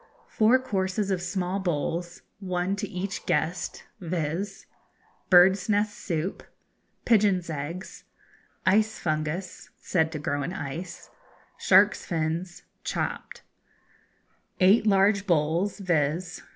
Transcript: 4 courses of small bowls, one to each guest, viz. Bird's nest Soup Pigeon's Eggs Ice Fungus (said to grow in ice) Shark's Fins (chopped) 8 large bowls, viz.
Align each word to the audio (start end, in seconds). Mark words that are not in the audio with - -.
4 0.29 0.57
courses 0.57 1.11
of 1.11 1.21
small 1.21 1.59
bowls, 1.59 2.23
one 2.39 2.75
to 2.75 2.87
each 2.89 3.23
guest, 3.27 3.83
viz. 3.99 4.65
Bird's 5.29 5.69
nest 5.69 5.95
Soup 5.95 6.41
Pigeon's 7.05 7.51
Eggs 7.51 8.03
Ice 8.65 8.97
Fungus 8.97 9.69
(said 9.79 10.11
to 10.11 10.17
grow 10.17 10.41
in 10.41 10.53
ice) 10.53 11.11
Shark's 11.59 12.03
Fins 12.03 12.63
(chopped) 12.83 13.43
8 14.59 14.87
large 14.87 15.27
bowls, 15.27 15.77
viz. 15.77 16.41